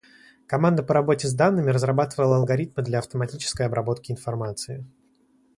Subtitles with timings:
[0.47, 4.83] Команда по работе с данными разрабатывала алгоритмы для автоматической обработки информации.